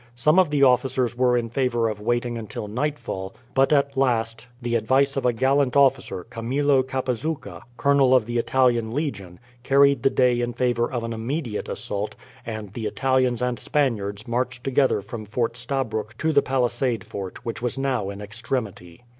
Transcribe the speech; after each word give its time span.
Some 0.15 0.39
of 0.39 0.49
the 0.49 0.63
officers 0.63 1.15
were 1.15 1.37
in 1.37 1.51
favour 1.51 1.87
of 1.87 2.01
waiting 2.01 2.35
until 2.35 2.67
nightfall; 2.67 3.35
but 3.53 3.71
at 3.71 3.95
last 3.95 4.47
the 4.59 4.73
advice 4.73 5.15
of 5.15 5.27
a 5.27 5.31
gallant 5.31 5.77
officer, 5.77 6.23
Camillo 6.27 6.81
Capizucca, 6.81 7.61
colonel 7.77 8.15
of 8.15 8.25
the 8.25 8.39
Italian 8.39 8.89
Legion, 8.95 9.39
carried 9.61 10.01
the 10.01 10.09
day 10.09 10.41
in 10.41 10.53
favour 10.53 10.91
of 10.91 11.03
an 11.03 11.13
immediate 11.13 11.69
assault, 11.69 12.15
and 12.47 12.73
the 12.73 12.87
Italians 12.87 13.43
and 13.43 13.59
Spaniards 13.59 14.27
marched 14.27 14.63
together 14.63 15.01
from 15.03 15.23
Fort 15.23 15.55
Stabroek 15.55 16.17
to 16.17 16.31
the 16.33 16.41
Palisade 16.41 17.03
Fort, 17.03 17.45
which 17.45 17.61
was 17.61 17.77
now 17.77 18.09
in 18.09 18.21
extremity. 18.21 19.03